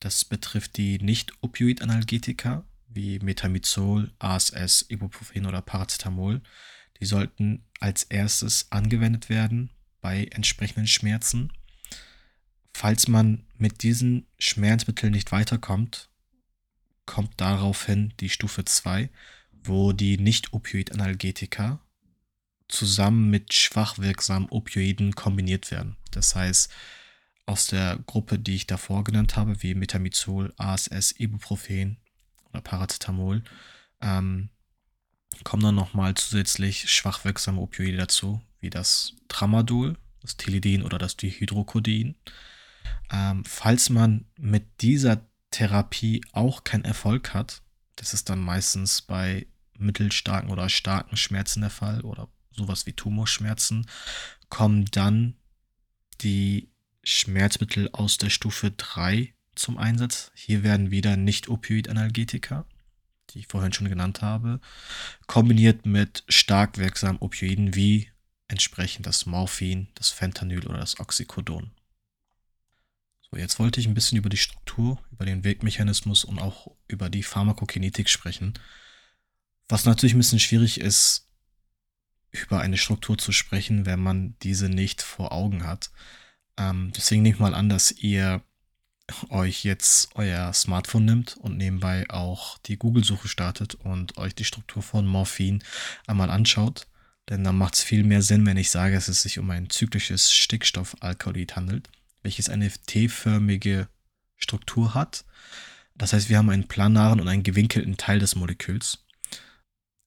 das 0.00 0.24
betrifft 0.24 0.76
die 0.76 0.98
Nicht-Opioid-Analgetika 0.98 2.64
wie 2.88 3.18
Metamizol, 3.18 4.12
ASS, 4.18 4.86
Ibuprofen 4.88 5.46
oder 5.46 5.60
Paracetamol. 5.60 6.40
Die 7.00 7.04
sollten 7.04 7.64
als 7.80 8.04
erstes 8.04 8.70
angewendet 8.70 9.28
werden 9.28 9.70
bei 10.00 10.26
entsprechenden 10.26 10.86
Schmerzen. 10.86 11.52
Falls 12.80 13.08
man 13.08 13.44
mit 13.56 13.82
diesen 13.82 14.28
Schmerzmitteln 14.38 15.12
nicht 15.12 15.32
weiterkommt, 15.32 16.10
kommt 17.06 17.32
daraufhin 17.40 18.14
die 18.20 18.28
Stufe 18.28 18.64
2, 18.64 19.10
wo 19.64 19.92
die 19.92 20.16
Nicht-Opioid-Analgetika 20.16 21.80
zusammen 22.68 23.30
mit 23.30 23.52
schwach 23.52 23.98
wirksamen 23.98 24.48
Opioiden 24.50 25.16
kombiniert 25.16 25.72
werden. 25.72 25.96
Das 26.12 26.36
heißt, 26.36 26.70
aus 27.46 27.66
der 27.66 27.98
Gruppe, 28.06 28.38
die 28.38 28.54
ich 28.54 28.68
davor 28.68 29.02
genannt 29.02 29.34
habe, 29.34 29.60
wie 29.60 29.74
Metamizol, 29.74 30.54
ASS, 30.56 31.18
Ibuprofen 31.18 31.96
oder 32.50 32.60
Paracetamol, 32.60 33.42
ähm, 34.00 34.50
kommen 35.42 35.64
dann 35.64 35.74
nochmal 35.74 36.14
zusätzlich 36.14 36.88
schwach 36.88 37.24
wirksame 37.24 37.60
Opioide 37.60 37.96
dazu, 37.96 38.40
wie 38.60 38.70
das 38.70 39.14
Tramadol, 39.26 39.98
das 40.22 40.36
Tilidin 40.36 40.84
oder 40.84 40.98
das 40.98 41.16
Dihydrocodein. 41.16 42.14
Ähm, 43.10 43.44
falls 43.44 43.90
man 43.90 44.26
mit 44.38 44.82
dieser 44.82 45.26
Therapie 45.50 46.22
auch 46.32 46.64
keinen 46.64 46.84
Erfolg 46.84 47.34
hat, 47.34 47.62
das 47.96 48.14
ist 48.14 48.28
dann 48.28 48.40
meistens 48.40 49.02
bei 49.02 49.46
mittelstarken 49.78 50.50
oder 50.50 50.68
starken 50.68 51.16
Schmerzen 51.16 51.60
der 51.60 51.70
Fall 51.70 52.02
oder 52.02 52.28
sowas 52.52 52.86
wie 52.86 52.92
Tumorschmerzen, 52.92 53.86
kommen 54.48 54.86
dann 54.86 55.36
die 56.20 56.70
Schmerzmittel 57.04 57.88
aus 57.92 58.18
der 58.18 58.30
Stufe 58.30 58.72
3 58.72 59.32
zum 59.54 59.78
Einsatz. 59.78 60.30
Hier 60.34 60.62
werden 60.62 60.90
wieder 60.90 61.16
Nicht-Opioid-Analgetika, 61.16 62.66
die 63.30 63.40
ich 63.40 63.46
vorhin 63.46 63.72
schon 63.72 63.88
genannt 63.88 64.22
habe, 64.22 64.60
kombiniert 65.26 65.86
mit 65.86 66.24
stark 66.28 66.78
wirksamen 66.78 67.20
Opioiden 67.20 67.74
wie 67.74 68.10
entsprechend 68.48 69.06
das 69.06 69.26
Morphin, 69.26 69.88
das 69.94 70.10
Fentanyl 70.10 70.66
oder 70.66 70.78
das 70.78 70.98
Oxycodon. 70.98 71.70
So, 73.30 73.38
jetzt 73.38 73.58
wollte 73.58 73.80
ich 73.80 73.86
ein 73.86 73.94
bisschen 73.94 74.18
über 74.18 74.28
die 74.28 74.36
Struktur, 74.36 75.02
über 75.12 75.26
den 75.26 75.44
Wirkmechanismus 75.44 76.24
und 76.24 76.38
auch 76.38 76.74
über 76.86 77.10
die 77.10 77.22
Pharmakokinetik 77.22 78.08
sprechen. 78.08 78.54
Was 79.68 79.84
natürlich 79.84 80.14
ein 80.14 80.18
bisschen 80.18 80.40
schwierig 80.40 80.80
ist, 80.80 81.28
über 82.30 82.60
eine 82.60 82.76
Struktur 82.76 83.18
zu 83.18 83.32
sprechen, 83.32 83.86
wenn 83.86 84.00
man 84.00 84.36
diese 84.42 84.68
nicht 84.68 85.02
vor 85.02 85.32
Augen 85.32 85.64
hat. 85.64 85.90
Ähm, 86.56 86.92
deswegen 86.96 87.22
nehme 87.22 87.34
ich 87.34 87.40
mal 87.40 87.54
an, 87.54 87.68
dass 87.68 87.90
ihr 87.90 88.42
euch 89.30 89.64
jetzt 89.64 90.10
euer 90.14 90.52
Smartphone 90.52 91.04
nimmt 91.04 91.36
und 91.38 91.56
nebenbei 91.56 92.08
auch 92.10 92.58
die 92.58 92.76
Google-Suche 92.76 93.28
startet 93.28 93.74
und 93.74 94.18
euch 94.18 94.34
die 94.34 94.44
Struktur 94.44 94.82
von 94.82 95.06
Morphin 95.06 95.62
einmal 96.06 96.30
anschaut. 96.30 96.86
Denn 97.28 97.44
dann 97.44 97.56
macht 97.56 97.74
es 97.74 97.82
viel 97.82 98.04
mehr 98.04 98.22
Sinn, 98.22 98.46
wenn 98.46 98.56
ich 98.56 98.70
sage, 98.70 98.94
dass 98.94 99.08
es 99.08 99.22
sich 99.22 99.38
um 99.38 99.50
ein 99.50 99.70
zyklisches 99.70 100.32
Stickstoffalkaloid 100.32 101.56
handelt, 101.56 101.88
welches 102.22 102.48
eine 102.48 102.70
T-förmige 102.70 103.88
Struktur 104.36 104.94
hat. 104.94 105.24
Das 105.94 106.12
heißt, 106.12 106.28
wir 106.28 106.38
haben 106.38 106.50
einen 106.50 106.68
planaren 106.68 107.20
und 107.20 107.28
einen 107.28 107.42
gewinkelten 107.42 107.96
Teil 107.96 108.18
des 108.18 108.36
Moleküls. 108.36 109.04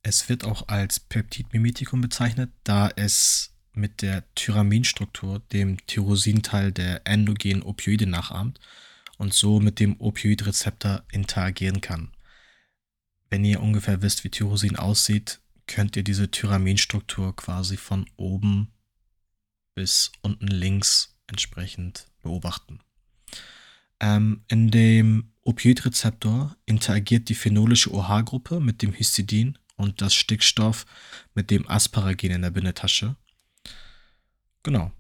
Es 0.04 0.30
wird 0.30 0.44
auch 0.46 0.68
als 0.68 1.00
Peptidmimetikum 1.00 2.02
bezeichnet, 2.02 2.52
da 2.64 2.90
es 2.96 3.54
mit 3.74 4.02
der 4.02 4.24
Tyraminstruktur, 4.36 5.40
dem 5.52 5.86
Tyrosinteil 5.86 6.72
der 6.72 7.06
endogenen 7.06 7.64
Opioide 7.64 8.08
nachahmt 8.08 8.60
und 9.18 9.34
so 9.34 9.60
mit 9.60 9.80
dem 9.80 10.00
Opioidrezeptor 10.00 11.04
interagieren 11.12 11.82
kann. 11.82 12.12
Wenn 13.30 13.46
ihr 13.46 13.62
ungefähr 13.62 14.02
wisst, 14.02 14.24
wie 14.24 14.30
Tyrosin 14.30 14.76
aussieht, 14.76 15.40
könnt 15.68 15.96
ihr 15.96 16.04
diese 16.04 16.32
Tyraminstruktur 16.32 17.36
quasi 17.36 17.78
von 17.78 18.10
oben 18.18 18.74
bis 19.74 20.12
unten 20.22 20.48
links 20.48 21.16
entsprechend 21.32 22.08
beobachten. 22.22 22.80
Ähm, 24.00 24.44
in 24.48 24.70
dem 24.70 25.32
Opioidrezeptor 25.44 26.56
interagiert 26.66 27.30
die 27.30 27.36
phenolische 27.36 27.92
OH-Gruppe 27.92 28.60
mit 28.60 28.82
dem 28.84 28.94
Histidin 28.94 29.58
und 29.76 30.02
das 30.02 30.14
Stickstoff 30.14 30.86
mit 31.34 31.50
dem 31.50 31.68
Asparagen 31.68 32.32
in 32.32 32.44
der 32.44 32.52
Bindetasche 32.52 33.16
Genau. 34.64 34.92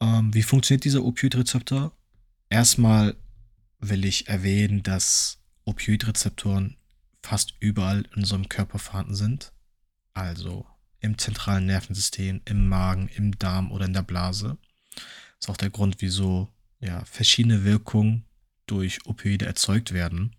Ähm, 0.00 0.32
wie 0.32 0.42
funktioniert 0.42 0.84
dieser 0.84 1.04
Opioidrezeptor? 1.04 1.92
Erstmal 2.48 3.16
will 3.80 4.04
ich 4.04 4.28
erwähnen, 4.28 4.82
dass 4.82 5.38
Opioidrezeptoren 5.64 6.76
fast 7.22 7.54
überall 7.60 8.02
in 8.02 8.22
unserem 8.22 8.48
Körper 8.48 8.78
vorhanden 8.78 9.14
sind. 9.14 9.52
Also 10.14 10.66
im 11.00 11.18
zentralen 11.18 11.66
Nervensystem, 11.66 12.42
im 12.44 12.68
Magen, 12.68 13.08
im 13.08 13.36
Darm 13.38 13.72
oder 13.72 13.86
in 13.86 13.92
der 13.92 14.02
Blase. 14.02 14.58
Ist 15.42 15.50
auch 15.50 15.56
der 15.56 15.70
Grund, 15.70 15.96
wieso 15.98 16.48
ja, 16.78 17.04
verschiedene 17.04 17.64
Wirkungen 17.64 18.24
durch 18.66 19.04
Opioide 19.06 19.44
erzeugt 19.44 19.92
werden. 19.92 20.36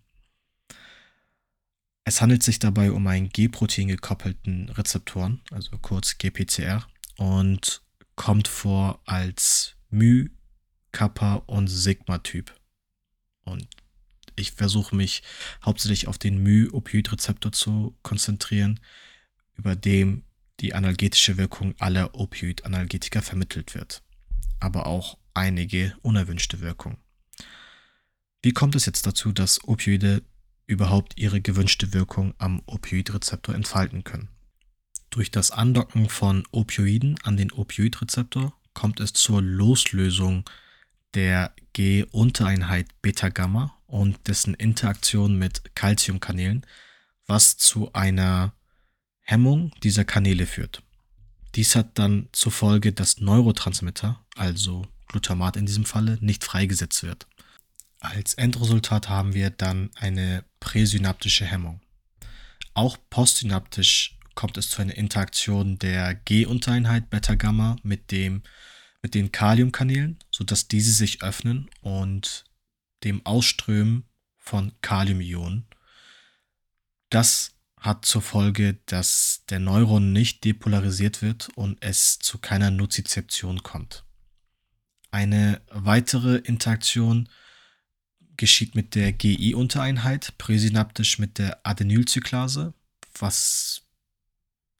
Es 2.04 2.22
handelt 2.22 2.42
sich 2.42 2.58
dabei 2.58 2.90
um 2.90 3.06
einen 3.06 3.28
G-Protein 3.28 3.88
gekoppelten 3.88 4.70
Rezeptoren, 4.70 5.42
also 5.50 5.76
kurz 5.76 6.16
GPCR. 6.16 6.86
Und 7.18 7.82
kommt 8.16 8.48
vor 8.48 9.02
als 9.04 9.76
Mu, 9.90 10.28
Kappa 10.90 11.34
und 11.34 11.66
Sigma-Typ. 11.68 12.58
Und 13.44 13.68
ich 14.36 14.52
versuche 14.52 14.96
mich 14.96 15.22
hauptsächlich 15.62 16.08
auf 16.08 16.16
den 16.16 16.42
Mu-Opioid-Rezeptor 16.42 17.52
zu 17.52 17.94
konzentrieren, 18.02 18.80
über 19.56 19.76
dem 19.76 20.24
die 20.60 20.72
analgetische 20.72 21.36
Wirkung 21.36 21.74
aller 21.78 22.14
Opioid-Analgetika 22.14 23.20
vermittelt 23.20 23.74
wird, 23.74 24.02
aber 24.64 24.86
auch 24.86 25.18
einige 25.34 25.94
unerwünschte 26.02 26.60
Wirkungen. 26.60 26.96
Wie 28.42 28.52
kommt 28.52 28.74
es 28.74 28.86
jetzt 28.86 29.06
dazu, 29.06 29.32
dass 29.32 29.62
Opioide 29.64 30.22
überhaupt 30.66 31.18
ihre 31.18 31.40
gewünschte 31.40 31.92
Wirkung 31.92 32.34
am 32.38 32.62
Opioidrezeptor 32.66 33.54
entfalten 33.54 34.04
können? 34.04 34.28
Durch 35.10 35.30
das 35.30 35.50
Andocken 35.50 36.08
von 36.08 36.44
Opioiden 36.50 37.16
an 37.22 37.36
den 37.36 37.52
Opioidrezeptor 37.52 38.58
kommt 38.72 39.00
es 39.00 39.12
zur 39.12 39.42
Loslösung 39.42 40.48
der 41.14 41.54
G-Untereinheit 41.74 42.88
Beta-Gamma 43.02 43.76
und 43.86 44.26
dessen 44.26 44.54
Interaktion 44.54 45.38
mit 45.38 45.74
Calciumkanälen, 45.74 46.66
was 47.26 47.56
zu 47.56 47.92
einer 47.92 48.54
Hemmung 49.20 49.72
dieser 49.82 50.04
Kanäle 50.04 50.46
führt. 50.46 50.82
Dies 51.54 51.76
hat 51.76 51.98
dann 51.98 52.28
zur 52.32 52.52
Folge, 52.52 52.92
dass 52.92 53.20
Neurotransmitter, 53.20 54.24
also 54.36 54.86
Glutamat 55.06 55.56
in 55.56 55.66
diesem 55.66 55.84
Falle, 55.84 56.18
nicht 56.20 56.44
freigesetzt 56.44 57.02
wird. 57.02 57.26
Als 58.00 58.34
Endresultat 58.34 59.08
haben 59.08 59.34
wir 59.34 59.50
dann 59.50 59.90
eine 59.94 60.44
präsynaptische 60.60 61.44
Hemmung. 61.46 61.80
Auch 62.74 62.98
postsynaptisch 63.08 64.18
kommt 64.34 64.58
es 64.58 64.68
zu 64.68 64.82
einer 64.82 64.96
Interaktion 64.96 65.78
der 65.78 66.14
G-Untereinheit 66.14 67.08
Beta-Gamma 67.08 67.76
mit, 67.82 68.10
mit 68.10 69.14
den 69.14 69.30
Kaliumkanälen, 69.30 70.18
sodass 70.30 70.66
diese 70.66 70.92
sich 70.92 71.22
öffnen 71.22 71.70
und 71.80 72.44
dem 73.04 73.24
Ausströmen 73.24 74.04
von 74.38 74.72
Kaliumionen. 74.80 75.66
Das 77.10 77.53
hat 77.84 78.06
zur 78.06 78.22
Folge, 78.22 78.78
dass 78.86 79.42
der 79.50 79.60
Neuron 79.60 80.12
nicht 80.12 80.42
depolarisiert 80.44 81.20
wird 81.20 81.50
und 81.54 81.76
es 81.82 82.18
zu 82.18 82.38
keiner 82.38 82.70
Nozizeption 82.70 83.62
kommt. 83.62 84.04
Eine 85.10 85.60
weitere 85.70 86.36
Interaktion 86.36 87.28
geschieht 88.38 88.74
mit 88.74 88.94
der 88.94 89.12
GI-Untereinheit, 89.12 90.38
präsynaptisch 90.38 91.18
mit 91.18 91.36
der 91.36 91.60
Adenylcyclase, 91.66 92.72
was 93.18 93.82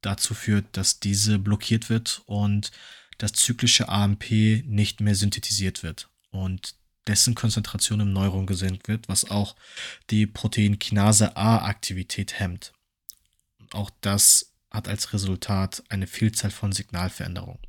dazu 0.01 0.33
führt, 0.33 0.75
dass 0.75 0.99
diese 0.99 1.39
blockiert 1.39 1.91
wird 1.91 2.23
und 2.25 2.73
das 3.19 3.33
zyklische 3.33 3.91
AMP 3.91 4.31
nicht 4.65 5.03
mehr 5.03 5.15
synthetisiert 5.15 5.83
wird 5.83 6.09
und 6.31 6.75
dessen 7.07 7.35
Konzentration 7.35 8.01
im 8.01 8.15
Neuron 8.15 8.47
gesenkt 8.47 8.89
wird, 8.89 9.11
was 9.11 9.31
auch 9.31 9.57
die 10.09 10.27
Proteinkinase 10.27 11.37
A-Aktivität 11.37 12.41
hemmt. 12.41 12.73
Auch 13.75 13.91
das 14.01 14.55
hat 14.71 14.89
als 14.89 15.13
Resultat 15.13 15.85
eine 15.89 16.07
Vielzahl 16.07 16.51
von 16.51 16.73
Signalveränderungen. 16.73 17.61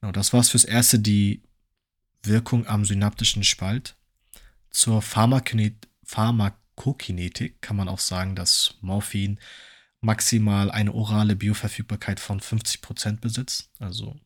Genau, 0.00 0.12
das 0.12 0.32
war's 0.32 0.50
fürs 0.50 0.64
Erste, 0.64 0.98
die 0.98 1.42
Wirkung 2.22 2.66
am 2.66 2.84
synaptischen 2.84 3.44
Spalt. 3.44 3.96
Zur 4.70 5.02
Pharmakokinetik 5.02 7.62
kann 7.62 7.76
man 7.76 7.88
auch 7.88 7.98
sagen, 7.98 8.34
dass 8.34 8.76
Morphin 8.80 9.38
maximal 10.00 10.70
eine 10.70 10.92
orale 10.92 11.36
Bioverfügbarkeit 11.36 12.20
von 12.20 12.40
50% 12.40 13.20
besitzt, 13.20 13.70
also 13.78 14.18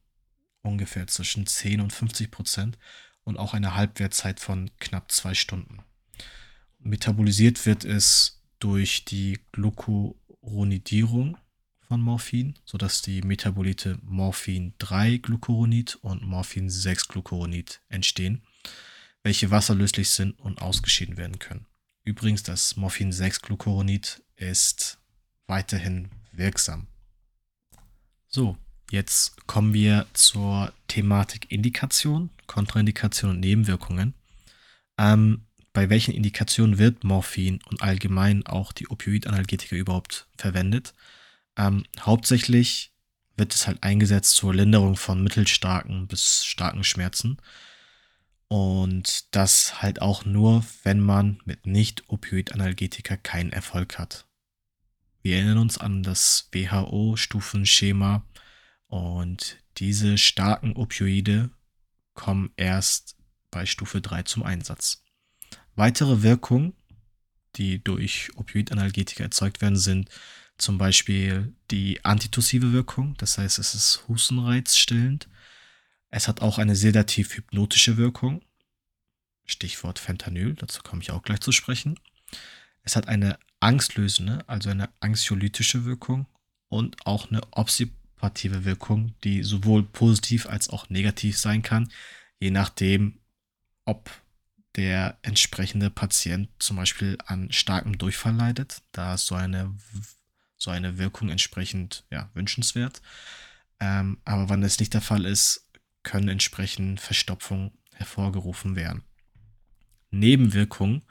ungefähr 0.63 1.07
zwischen 1.07 1.47
10 1.47 1.81
und 1.81 1.93
50% 1.93 2.75
und 3.25 3.39
auch 3.39 3.55
eine 3.55 3.75
Halbwertzeit 3.75 4.41
von 4.41 4.71
knapp 4.79 5.13
zwei 5.13 5.35
Stunden. 5.35 5.83
Metabolisiert 6.79 7.67
wird 7.67 7.85
es 7.85 8.43
durch 8.59 9.05
die 9.05 9.39
Glucuronidierung 10.47 11.37
von 11.89 12.01
Morphin, 12.01 12.55
sodass 12.65 13.03
die 13.03 13.21
Metabolite 13.23 13.99
Morphin-3-Glucuronid 14.03 15.97
und 16.03 16.23
Morphin-6-Glucuronid 16.23 17.81
entstehen, 17.89 18.43
welche 19.25 19.51
wasserlöslich 19.51 20.11
sind 20.11 20.39
und 20.39 20.63
ausgeschieden 20.63 21.17
werden 21.17 21.41
können. 21.41 21.67
Übrigens, 22.05 22.45
das 22.45 22.77
Morphin-6-Glucuronid 22.77 24.23
ist 24.37 24.99
weiterhin 25.49 26.11
wirksam. 26.31 26.87
So, 28.29 28.57
jetzt 28.93 29.49
kommen 29.49 29.75
wir 29.75 30.07
zur 30.13 30.73
Thematik 30.87 31.51
Indikation, 31.51 32.31
Kontraindikation 32.47 33.33
und 33.33 33.41
Nebenwirkungen. 33.41 34.15
Ähm, 34.97 35.46
bei 35.77 35.91
welchen 35.91 36.15
Indikationen 36.15 36.79
wird 36.79 37.05
Morphin 37.05 37.61
und 37.69 37.83
allgemein 37.83 38.47
auch 38.47 38.73
die 38.73 38.89
Opioidanalgetika 38.89 39.77
überhaupt 39.77 40.27
verwendet? 40.39 40.95
Ähm, 41.55 41.85
hauptsächlich 42.01 42.95
wird 43.37 43.55
es 43.55 43.67
halt 43.67 43.83
eingesetzt 43.83 44.37
zur 44.37 44.55
Linderung 44.55 44.97
von 44.97 45.23
mittelstarken 45.23 46.07
bis 46.07 46.47
starken 46.47 46.83
Schmerzen. 46.83 47.37
Und 48.49 49.35
das 49.37 49.83
halt 49.83 50.01
auch 50.01 50.25
nur, 50.25 50.65
wenn 50.83 50.99
man 50.99 51.43
mit 51.45 51.67
Nicht-Opioid-Analgetika 51.67 53.19
keinen 53.19 53.53
Erfolg 53.53 53.99
hat. 53.99 54.27
Wir 55.21 55.37
erinnern 55.37 55.59
uns 55.59 55.77
an 55.77 56.03
das 56.03 56.49
WHO-Stufenschema 56.53 58.25
und 58.87 59.59
diese 59.77 60.17
starken 60.17 60.75
Opioide 60.75 61.51
kommen 62.15 62.51
erst 62.57 63.19
bei 63.51 63.67
Stufe 63.67 64.01
3 64.01 64.23
zum 64.23 64.43
Einsatz. 64.43 65.03
Weitere 65.77 66.23
Wirkungen, 66.23 66.73
die 67.57 67.83
durch 67.83 68.31
Opioidanalgetika 68.37 69.25
erzeugt 69.25 69.61
werden, 69.61 69.77
sind 69.77 70.11
zum 70.59 70.79
Beispiel 70.79 71.55
die 71.71 72.03
antitussive 72.05 72.73
Wirkung, 72.73 73.15
das 73.19 73.37
heißt, 73.37 73.59
es 73.59 73.75
ist 73.75 74.05
hustenreizstillend. 74.09 75.29
Es 76.09 76.29
hat 76.29 76.41
auch 76.41 76.57
eine 76.57 76.75
sedativ-hypnotische 76.77 77.99
Wirkung. 77.99 78.43
Stichwort 79.45 79.99
Fentanyl, 79.99 80.55
dazu 80.55 80.83
komme 80.83 81.03
ich 81.03 81.11
auch 81.11 81.23
gleich 81.23 81.41
zu 81.41 81.53
sprechen. 81.53 82.01
Es 82.83 82.97
hat 82.97 83.07
eine 83.09 83.39
angstlösende, 83.61 84.49
also 84.49 84.71
eine 84.71 84.89
anxiolytische 85.01 85.85
Wirkung 85.85 86.27
und 86.69 87.07
auch 87.07 87.29
eine 87.29 87.43
obsipative 87.51 88.65
Wirkung, 88.65 89.15
die 89.25 89.43
sowohl 89.43 89.83
positiv 89.83 90.47
als 90.47 90.71
auch 90.71 90.89
negativ 90.89 91.39
sein 91.39 91.63
kann, 91.63 91.93
je 92.41 92.51
nachdem, 92.51 93.19
ob 93.85 94.11
der 94.77 95.19
entsprechende 95.23 95.91
Patient 95.91 96.49
zum 96.59 96.77
Beispiel 96.77 97.17
an 97.27 97.51
starkem 97.51 97.99
Durchfall 97.99 98.35
leidet. 98.35 98.83
Da 98.93 99.15
ist 99.15 99.27
so 99.27 99.35
eine, 99.35 99.75
so 100.57 100.71
eine 100.71 100.99
Wirkung 100.99 101.31
entsprechend 101.31 102.05
ja, 102.11 102.31
wünschenswert. 102.35 103.01
Ähm, 103.81 104.19
aber 104.25 104.49
wenn 104.49 104.61
das 104.61 104.79
nicht 104.79 104.95
der 104.95 105.01
Fall 105.01 105.25
ist, 105.25 105.69
können 106.03 106.29
entsprechend 106.29 107.01
Verstopfungen 107.01 107.73
hervorgerufen 107.95 108.77
werden. 108.77 109.03
Nebenwirkungen 110.11 111.03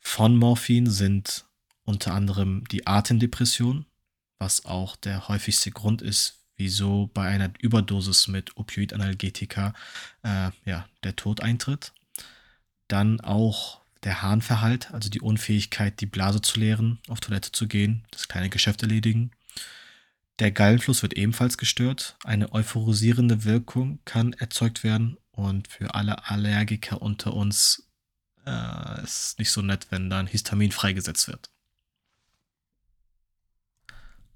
von 0.00 0.36
Morphin 0.36 0.90
sind 0.90 1.46
unter 1.84 2.14
anderem 2.14 2.64
die 2.70 2.86
Atemdepression, 2.86 3.86
was 4.38 4.64
auch 4.64 4.96
der 4.96 5.28
häufigste 5.28 5.70
Grund 5.70 6.02
ist, 6.02 6.44
wieso 6.56 7.08
bei 7.08 7.28
einer 7.28 7.52
Überdosis 7.60 8.28
mit 8.28 8.56
Opioidanalgetika 8.56 9.74
äh, 10.22 10.50
ja, 10.64 10.88
der 11.02 11.16
Tod 11.16 11.40
eintritt. 11.40 11.92
Dann 12.94 13.20
auch 13.20 13.80
der 14.04 14.22
Harnverhalt, 14.22 14.92
also 14.92 15.10
die 15.10 15.20
Unfähigkeit, 15.20 16.00
die 16.00 16.06
Blase 16.06 16.40
zu 16.40 16.60
leeren, 16.60 17.00
auf 17.08 17.18
Toilette 17.18 17.50
zu 17.50 17.66
gehen, 17.66 18.04
das 18.12 18.28
kleine 18.28 18.50
Geschäft 18.50 18.82
erledigen. 18.82 19.32
Der 20.38 20.52
Gallenfluss 20.52 21.02
wird 21.02 21.14
ebenfalls 21.14 21.58
gestört. 21.58 22.16
Eine 22.22 22.52
euphorisierende 22.52 23.42
Wirkung 23.42 23.98
kann 24.04 24.32
erzeugt 24.34 24.84
werden. 24.84 25.16
Und 25.32 25.66
für 25.66 25.96
alle 25.96 26.30
Allergiker 26.30 27.02
unter 27.02 27.34
uns 27.34 27.88
äh, 28.46 29.02
ist 29.02 29.40
nicht 29.40 29.50
so 29.50 29.60
nett, 29.60 29.88
wenn 29.90 30.08
dann 30.08 30.28
Histamin 30.28 30.70
freigesetzt 30.70 31.26
wird. 31.26 31.50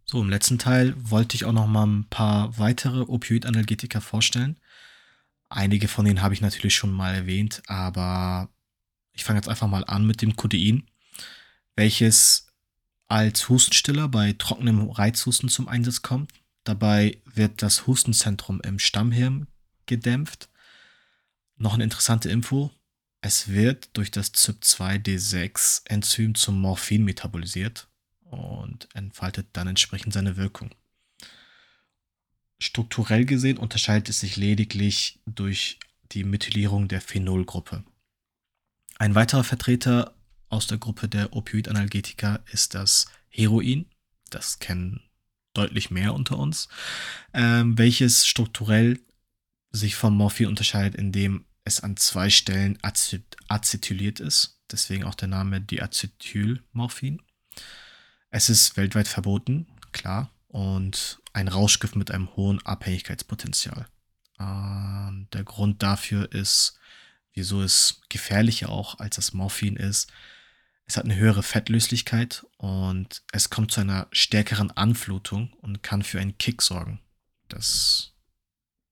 So, 0.05 0.21
im 0.21 0.31
letzten 0.31 0.59
Teil 0.59 0.95
wollte 0.97 1.37
ich 1.37 1.45
auch 1.45 1.53
noch 1.53 1.69
mal 1.69 1.87
ein 1.87 2.09
paar 2.09 2.59
weitere 2.59 3.03
Opioid-Analgetika 3.03 4.01
vorstellen. 4.01 4.59
Einige 5.49 5.89
von 5.89 6.05
denen 6.05 6.23
habe 6.23 6.35
ich 6.35 6.41
natürlich 6.41 6.75
schon 6.75 6.93
mal 6.93 7.15
erwähnt, 7.15 7.63
aber 7.67 8.51
ich 9.13 9.25
fange 9.25 9.39
jetzt 9.39 9.49
einfach 9.49 9.67
mal 9.67 9.85
an 9.85 10.07
mit 10.07 10.23
dem 10.23 10.37
Codein, 10.37 10.85
welches 11.75 12.47
als 13.09 13.49
Hustenstiller 13.49 14.09
bei 14.09 14.35
trockenem 14.35 14.91
Reizhusten 14.91 15.49
zum 15.49 15.69
Einsatz 15.69 16.03
kommt. 16.03 16.31
Dabei 16.65 17.19
wird 17.25 17.63
das 17.63 17.87
Hustenzentrum 17.87 18.61
im 18.61 18.79
Stammhirn 18.79 19.47
gedämpft. 19.87 20.51
Noch 21.57 21.73
eine 21.75 21.85
interessante 21.85 22.29
Info. 22.29 22.71
Es 23.21 23.49
wird 23.49 23.91
durch 23.95 24.11
das 24.11 24.33
CYP2D6-Enzym 24.35 26.35
zum 26.35 26.61
Morphin 26.61 27.05
metabolisiert 27.05 27.89
und 28.21 28.89
entfaltet 28.95 29.49
dann 29.55 29.69
entsprechend 29.69 30.13
seine 30.13 30.37
Wirkung. 30.37 30.71
Strukturell 32.59 33.25
gesehen 33.25 33.59
unterscheidet 33.59 34.09
es 34.09 34.21
sich 34.21 34.37
lediglich 34.37 35.21
durch 35.27 35.79
die 36.13 36.25
Methylierung 36.25 36.89
der 36.89 37.01
Phenolgruppe. 37.01 37.85
Ein 38.99 39.15
weiterer 39.15 39.45
Vertreter 39.45 40.15
aus 40.49 40.67
der 40.67 40.79
Gruppe 40.79 41.09
der 41.09 41.35
Opioidanalgetika 41.35 42.41
ist 42.51 42.75
das 42.75 43.07
Heroin. 43.29 43.87
Das 44.31 44.59
kennen 44.59 45.03
deutlich 45.55 45.91
mehr 45.91 46.15
unter 46.15 46.39
uns, 46.39 46.69
ähm, 47.33 47.79
welches 47.79 48.27
strukturell 48.27 49.01
sich 49.71 49.95
vom 49.95 50.17
Morphin 50.17 50.47
unterscheidet, 50.47 50.99
indem 50.99 51.45
es 51.65 51.81
an 51.81 51.97
zwei 51.97 52.31
Stellen 52.31 52.79
acetyliert 52.83 54.21
ist. 54.21 54.61
Deswegen 54.71 55.05
auch 55.05 55.15
der 55.15 55.29
Name 55.29 55.61
Diacetylmorphin. 55.61 57.23
Es 58.31 58.49
ist 58.49 58.77
weltweit 58.77 59.09
verboten, 59.09 59.67
klar, 59.93 60.31
und 60.49 61.21
ein 61.33 61.49
Rauschgift 61.49 61.97
mit 61.97 62.11
einem 62.11 62.35
hohen 62.37 62.65
Abhängigkeitspotenzial. 62.65 63.87
Äh, 64.39 65.27
der 65.33 65.45
Grund 65.45 65.83
dafür 65.83 66.33
ist, 66.33 66.79
wieso 67.33 67.63
es 67.63 68.01
gefährlicher 68.09 68.71
auch 68.71 68.99
als 68.99 69.17
das 69.17 69.33
Morphin 69.33 69.77
ist. 69.77 70.11
Es 70.87 70.97
hat 70.97 71.05
eine 71.05 71.17
höhere 71.17 71.43
Fettlöslichkeit 71.43 72.47
und 72.57 73.23
es 73.33 73.51
kommt 73.51 73.73
zu 73.73 73.81
einer 73.81 74.09
stärkeren 74.11 74.71
Anflutung 74.71 75.53
und 75.61 75.83
kann 75.83 76.03
für 76.03 76.19
einen 76.19 76.39
Kick 76.39 76.63
sorgen. 76.63 77.01
Das 77.49 78.15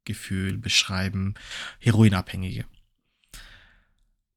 Gefühl 0.04 0.58
beschreiben 0.58 1.34
Heroinabhängige. 1.80 2.66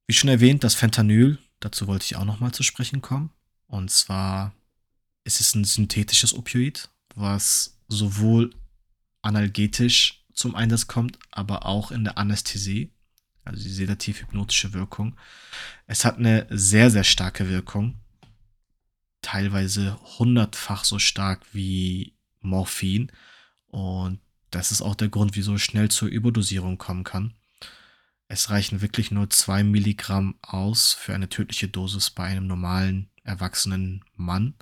Wie 0.07 0.13
schon 0.13 0.29
erwähnt, 0.29 0.63
das 0.63 0.73
Fentanyl, 0.73 1.37
dazu 1.59 1.85
wollte 1.85 2.05
ich 2.05 2.15
auch 2.15 2.25
nochmal 2.25 2.53
zu 2.53 2.63
sprechen 2.63 3.01
kommen. 3.01 3.31
Und 3.67 3.91
zwar 3.91 4.55
es 5.23 5.39
ist 5.39 5.53
ein 5.55 5.65
synthetisches 5.65 6.33
Opioid, 6.33 6.89
was 7.19 7.77
sowohl 7.87 8.53
analgetisch 9.21 10.23
zum 10.33 10.55
Einsatz 10.55 10.87
kommt, 10.87 11.19
aber 11.31 11.65
auch 11.65 11.91
in 11.91 12.03
der 12.03 12.17
Anästhesie, 12.17 12.93
also 13.43 13.61
die 13.61 13.69
sedativ-hypnotische 13.69 14.73
Wirkung. 14.73 15.17
Es 15.85 16.05
hat 16.05 16.17
eine 16.17 16.47
sehr, 16.49 16.89
sehr 16.91 17.03
starke 17.03 17.49
Wirkung, 17.49 17.99
teilweise 19.21 19.99
hundertfach 20.17 20.85
so 20.85 20.99
stark 20.99 21.45
wie 21.53 22.13
Morphin. 22.41 23.11
Und 23.67 24.19
das 24.51 24.71
ist 24.71 24.81
auch 24.81 24.95
der 24.95 25.09
Grund, 25.09 25.35
wieso 25.35 25.55
es 25.55 25.61
schnell 25.61 25.89
zur 25.89 26.07
Überdosierung 26.07 26.77
kommen 26.77 27.03
kann. 27.03 27.33
Es 28.27 28.49
reichen 28.49 28.81
wirklich 28.81 29.11
nur 29.11 29.29
2 29.29 29.63
Milligramm 29.63 30.35
aus 30.41 30.93
für 30.93 31.13
eine 31.13 31.29
tödliche 31.29 31.67
Dosis 31.67 32.11
bei 32.11 32.25
einem 32.25 32.47
normalen 32.47 33.09
erwachsenen 33.23 34.05
Mann. 34.15 34.53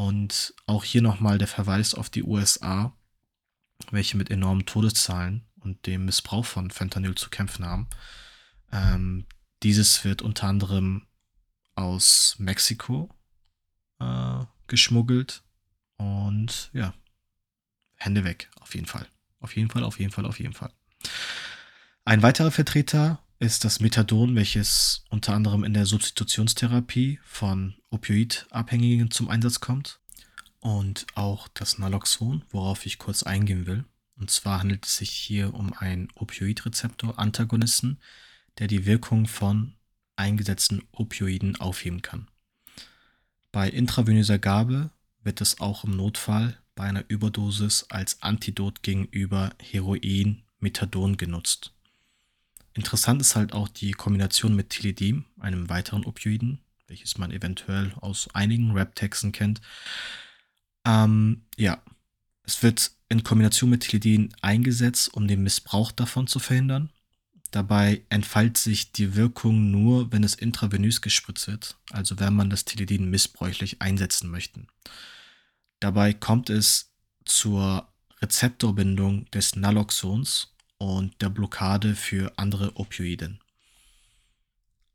Und 0.00 0.54
auch 0.64 0.82
hier 0.82 1.02
nochmal 1.02 1.36
der 1.36 1.46
Verweis 1.46 1.92
auf 1.92 2.08
die 2.08 2.22
USA, 2.22 2.96
welche 3.90 4.16
mit 4.16 4.30
enormen 4.30 4.64
Todeszahlen 4.64 5.44
und 5.60 5.86
dem 5.86 6.06
Missbrauch 6.06 6.46
von 6.46 6.70
Fentanyl 6.70 7.16
zu 7.16 7.28
kämpfen 7.28 7.66
haben. 7.66 7.86
Ähm, 8.72 9.26
dieses 9.62 10.02
wird 10.02 10.22
unter 10.22 10.46
anderem 10.46 11.06
aus 11.74 12.36
Mexiko 12.38 13.14
äh, 13.98 14.42
geschmuggelt. 14.68 15.42
Und 15.98 16.70
ja, 16.72 16.94
Hände 17.96 18.24
weg, 18.24 18.50
auf 18.58 18.74
jeden 18.74 18.86
Fall. 18.86 19.06
Auf 19.38 19.54
jeden 19.54 19.68
Fall, 19.68 19.84
auf 19.84 19.98
jeden 19.98 20.12
Fall, 20.12 20.24
auf 20.24 20.40
jeden 20.40 20.54
Fall. 20.54 20.72
Ein 22.06 22.22
weiterer 22.22 22.50
Vertreter 22.50 23.22
ist 23.40 23.64
das 23.64 23.80
Methadon, 23.80 24.36
welches 24.36 25.02
unter 25.08 25.32
anderem 25.34 25.64
in 25.64 25.72
der 25.72 25.86
Substitutionstherapie 25.86 27.18
von 27.24 27.74
Opioidabhängigen 27.88 29.10
zum 29.10 29.30
Einsatz 29.30 29.60
kommt. 29.60 29.98
Und 30.60 31.06
auch 31.14 31.48
das 31.48 31.78
Naloxon, 31.78 32.44
worauf 32.50 32.84
ich 32.84 32.98
kurz 32.98 33.22
eingehen 33.22 33.66
will. 33.66 33.84
Und 34.18 34.30
zwar 34.30 34.60
handelt 34.60 34.84
es 34.84 34.98
sich 34.98 35.10
hier 35.10 35.54
um 35.54 35.72
einen 35.72 36.08
Opioidrezeptor-Antagonisten, 36.14 37.98
der 38.58 38.66
die 38.66 38.84
Wirkung 38.84 39.26
von 39.26 39.72
eingesetzten 40.16 40.82
Opioiden 40.92 41.56
aufheben 41.56 42.02
kann. 42.02 42.28
Bei 43.52 43.70
intravenöser 43.70 44.38
Gabe 44.38 44.90
wird 45.22 45.40
es 45.40 45.60
auch 45.60 45.84
im 45.84 45.96
Notfall 45.96 46.58
bei 46.74 46.84
einer 46.84 47.04
Überdosis 47.08 47.86
als 47.88 48.20
Antidot 48.20 48.82
gegenüber 48.82 49.54
Heroin, 49.58 50.42
Methadon 50.58 51.16
genutzt. 51.16 51.72
Interessant 52.74 53.20
ist 53.20 53.36
halt 53.36 53.52
auch 53.52 53.68
die 53.68 53.92
Kombination 53.92 54.54
mit 54.54 54.70
Tilidin, 54.70 55.24
einem 55.38 55.68
weiteren 55.68 56.04
Opioiden, 56.04 56.60
welches 56.86 57.18
man 57.18 57.32
eventuell 57.32 57.92
aus 58.00 58.28
einigen 58.34 58.72
Rap-Texten 58.72 59.32
kennt. 59.32 59.60
Ähm, 60.84 61.42
ja, 61.56 61.82
es 62.44 62.62
wird 62.62 62.92
in 63.08 63.24
Kombination 63.24 63.70
mit 63.70 63.82
Tilidin 63.82 64.32
eingesetzt, 64.40 65.12
um 65.12 65.26
den 65.26 65.42
Missbrauch 65.42 65.92
davon 65.92 66.26
zu 66.26 66.38
verhindern. 66.38 66.90
Dabei 67.50 68.02
entfaltet 68.10 68.58
sich 68.58 68.92
die 68.92 69.16
Wirkung 69.16 69.72
nur, 69.72 70.12
wenn 70.12 70.22
es 70.22 70.36
intravenös 70.36 71.00
gespritzt 71.00 71.48
wird, 71.48 71.76
also 71.90 72.20
wenn 72.20 72.34
man 72.34 72.48
das 72.48 72.64
Tilidin 72.64 73.10
missbräuchlich 73.10 73.82
einsetzen 73.82 74.30
möchte. 74.30 74.66
Dabei 75.80 76.12
kommt 76.12 76.50
es 76.50 76.92
zur 77.24 77.88
Rezeptorbindung 78.22 79.28
des 79.32 79.56
Naloxons 79.56 80.54
und 80.80 81.20
der 81.20 81.28
Blockade 81.28 81.94
für 81.94 82.32
andere 82.38 82.76
Opioiden. 82.76 83.38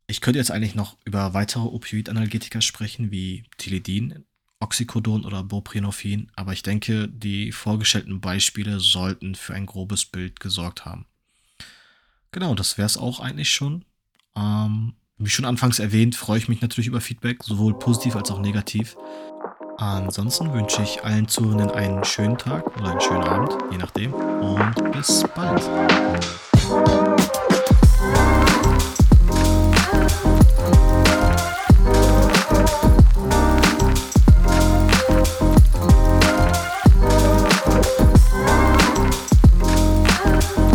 Ich 0.07 0.19
könnte 0.19 0.39
jetzt 0.39 0.51
eigentlich 0.51 0.75
noch 0.75 0.97
über 1.05 1.33
weitere 1.33 1.63
Opioidanalgetika 1.63 2.59
sprechen, 2.59 3.11
wie 3.11 3.43
Tilidin, 3.57 4.25
Oxycodon 4.59 5.25
oder 5.25 5.43
Buprenorphin, 5.43 6.31
aber 6.35 6.53
ich 6.53 6.63
denke, 6.63 7.07
die 7.07 7.51
vorgestellten 7.51 8.19
Beispiele 8.19 8.79
sollten 8.79 9.35
für 9.35 9.53
ein 9.53 9.67
grobes 9.67 10.05
Bild 10.05 10.39
gesorgt 10.39 10.85
haben. 10.85 11.05
Genau, 12.31 12.55
das 12.55 12.77
wäre 12.77 12.87
es 12.87 12.97
auch 12.97 13.19
eigentlich 13.19 13.51
schon. 13.51 13.85
Ähm, 14.35 14.95
wie 15.17 15.29
schon 15.29 15.45
anfangs 15.45 15.77
erwähnt, 15.77 16.15
freue 16.15 16.39
ich 16.39 16.49
mich 16.49 16.61
natürlich 16.61 16.87
über 16.87 16.99
Feedback, 16.99 17.43
sowohl 17.43 17.77
positiv 17.77 18.15
als 18.15 18.31
auch 18.31 18.39
negativ. 18.39 18.97
Ansonsten 19.77 20.53
wünsche 20.53 20.81
ich 20.83 21.03
allen 21.03 21.27
Zuhörenden 21.27 21.71
einen 21.71 22.03
schönen 22.03 22.37
Tag 22.37 22.65
oder 22.77 22.91
einen 22.91 23.01
schönen 23.01 23.23
Abend, 23.23 23.57
je 23.71 23.77
nachdem. 23.77 24.13
Und 24.13 24.91
bis 24.93 25.23
bald. 25.35 25.61